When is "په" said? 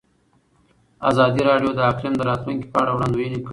2.73-2.77